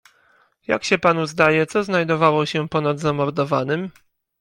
"Jak 0.67 0.83
się 0.83 0.97
panu 0.97 1.25
zdaje, 1.25 1.65
co 1.65 1.83
znajdowało 1.83 2.45
się 2.45 2.67
ponad 2.69 2.99
zamordowanym?" 2.99 3.89